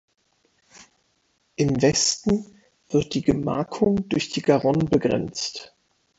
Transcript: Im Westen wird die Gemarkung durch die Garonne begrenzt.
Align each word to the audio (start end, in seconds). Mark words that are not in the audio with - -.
Im 1.57 1.79
Westen 1.79 2.59
wird 2.89 3.13
die 3.13 3.21
Gemarkung 3.21 4.09
durch 4.09 4.29
die 4.29 4.41
Garonne 4.41 4.85
begrenzt. 4.85 5.75